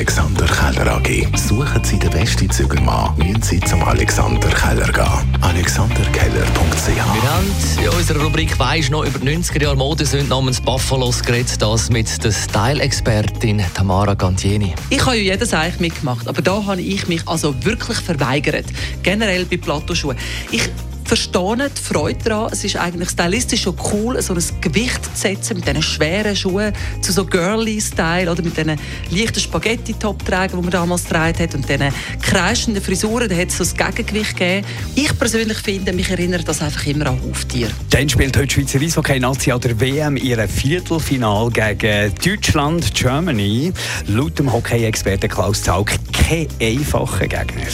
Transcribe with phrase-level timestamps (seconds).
[0.00, 1.26] Alexander Keller AG.
[1.36, 5.42] Suchen Sie den besten Zügelmann, müssen Sie zum Alexander Keller gehen.
[5.42, 7.46] AlexanderKeller.ch Wir haben
[7.82, 12.24] in unserer Rubrik «Weisst noch» über die 90er Jahre Modesünde namens Buffalos geredet, das mit
[12.24, 14.74] der Style-Expertin Tamara Gantieni.
[14.88, 18.64] Ich habe ja jedes eigentlich mitgemacht, aber da habe ich mich also wirklich verweigert.
[19.02, 20.16] Generell bei Plateauschuhen.
[20.50, 20.62] Ich
[21.10, 22.52] verstehe die Freude daran.
[22.52, 26.72] Es ist eigentlich stylistisch schon cool, so ein Gewicht zu setzen mit diesen schweren Schuhen
[27.00, 28.76] zu so girly-Style oder mit diesen
[29.10, 31.92] leichten Spaghetti-Top-Trägen, die man damals getragen hat und diesen
[32.22, 33.28] kreischenden Frisuren.
[33.28, 34.64] Da hat es so ein Gegengewicht gegeben.
[34.94, 37.66] Ich persönlich finde, mich erinnert das einfach immer an Huftier.
[37.90, 43.72] Dann spielt heute Schweizer Eishockey-Nazi an der WM ihre Viertelfinal gegen Deutschland, Germany.
[44.06, 47.66] Laut dem Hockey-Experten Klaus Zaug kein einfacher Gegner.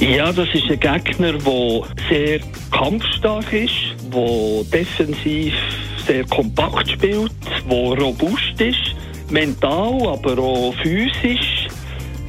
[0.00, 2.40] Ja, das ist ein Gegner, der sehr
[2.70, 3.74] kampfstark ist,
[4.10, 5.52] der defensiv
[6.06, 7.30] sehr kompakt spielt,
[7.70, 8.96] der robust ist,
[9.28, 11.68] mental, aber auch physisch.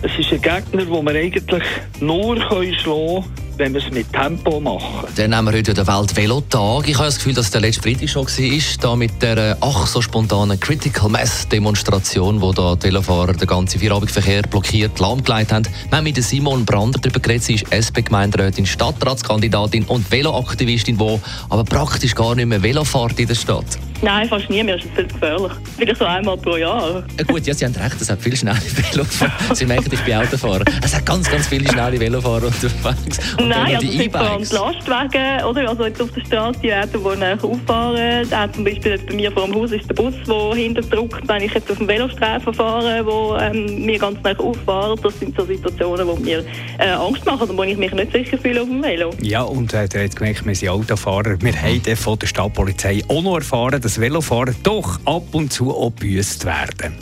[0.00, 1.62] Es ist ein Gegner, den wir eigentlich
[1.98, 3.24] nur schlagen können,
[3.58, 5.08] wenn wir es mit Tempo machen.
[5.16, 6.88] Dann haben wir heute den Welt-Velotag.
[6.88, 9.86] Ich habe das Gefühl, dass der letzte Freitag schon war, da mit der äh, ach
[9.86, 15.66] so spontanen Critical Mass Demonstration, wo da die Velofahrer den ganzen Feierabendverkehr blockiert, lahmgelegt haben.
[15.88, 17.44] Wir haben mit Simon Brander darüber geredet.
[17.44, 23.28] Sie ist SP-Gemeinderätin, Stadtratskandidatin und Veloaktivistin, die aber praktisch gar nicht mehr Velo fährt in
[23.28, 23.78] der Stadt.
[24.02, 24.76] Nein, fast nie mehr.
[24.76, 25.52] Das ist viel gefährlich.
[25.76, 27.02] Vielleicht so einmal pro Jahr.
[27.18, 28.58] Ja, gut, ja, Sie haben recht, es hat viele schnelle
[28.92, 29.54] Velofahrer.
[29.54, 30.64] Sie merken, ich bin Autofahrer.
[30.84, 33.18] Es hat ganz, ganz viele schnelle Velofahrer unterwegs.
[33.38, 34.48] Und Nein, also die es E-Bikes.
[34.50, 35.68] die Lastwagen, oder?
[35.68, 38.32] Also jetzt auf der Straße, die werden, die nachher auffahren.
[38.32, 41.26] Auch zum Beispiel jetzt bei mir vor dem Haus ist der Bus, der hinter drückt.
[41.28, 45.36] Wenn ich jetzt auf dem Velostreifen fahre, wo ähm, mir ganz nach auffahren, das sind
[45.36, 46.44] so Situationen, die mir
[46.78, 49.10] äh, Angst machen und wo ich mich nicht sicher fühle auf dem Velo.
[49.22, 51.40] Ja, und äh, ihr habt gemerkt, wir sind Autofahrer.
[51.40, 56.44] Wir haben von der Stadtpolizei auch noch erfahren, dass Velofahrer doch ab und zu auch
[56.44, 56.96] werden.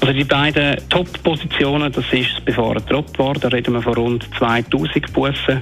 [0.00, 5.12] Also die beiden Top-Positionen, das ist das Befahren Trottoir, da reden wir von rund 2000
[5.12, 5.60] Bussen.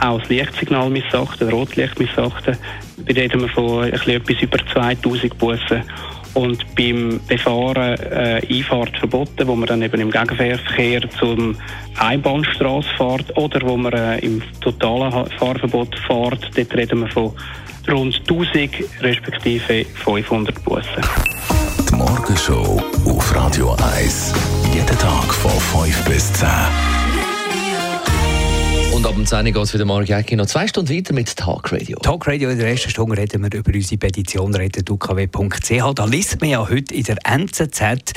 [0.00, 2.56] Auch das Lichtsignal missachten, Rotlicht missachten,
[2.96, 5.82] da reden wir von etwas über 2000 Bussen.
[6.34, 11.56] Und beim Befahren äh, Einfahrt verboten, wo man dann eben im Gegenverkehr zum
[11.98, 17.32] Einbahnstraße fährt oder wo man äh, im totalen Fahrverbot fährt, dort reden wir von
[17.88, 20.88] rund 1000 respektive 500 Bussen.
[21.88, 24.32] Die Morgenshow auf Radio 1.
[24.72, 26.48] Jeden Tag von 5 bis 10.
[29.14, 31.96] Ab dem 10 geht es wieder morgen Jäcki noch zwei Stunden weiter mit Talk Radio.
[32.00, 35.94] Talk Radio in der ersten Stunde reden wir über unsere Petition rettedukw.ch.
[35.94, 38.12] Da liest man ja heute in der NZZ,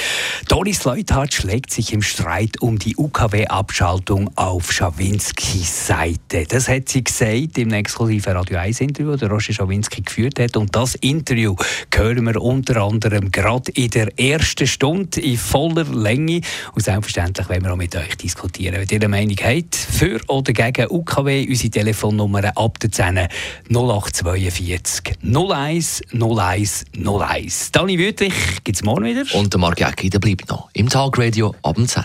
[0.48, 6.46] Doris Leuthard schlägt sich im Streit um die UKW-Abschaltung auf Schawinskis Seite.
[6.50, 10.58] Das hat sie gesagt im exklusiven Radio 1-Interview, das Roger Schawinski geführt hat.
[10.58, 11.56] Und das Interview
[11.94, 16.42] hören wir unter anderem gerade in der ersten Stunde in voller Länge.
[16.74, 18.78] Und selbstverständlich werden wir auch mit euch diskutieren.
[18.78, 23.28] Wenn ihr eine Meinung habt, für oder gegen UKW, unsere Telefonnummer ab der 10
[23.70, 27.72] 0842 01 01 01.
[27.72, 28.34] Dani Wüttrich
[28.64, 29.24] gibt es morgen wieder.
[29.34, 32.04] Und der Marc Jäcki, der bleibt noch im Talk Radio ab dem 10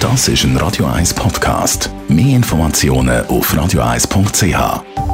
[0.00, 1.90] Das ist ein Radio 1 Podcast.
[2.08, 5.05] Mehr Informationen auf radio1.ch.